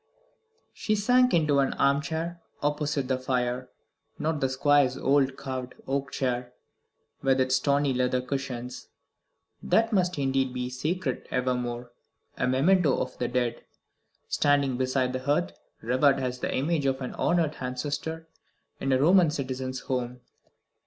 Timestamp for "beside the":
14.75-15.19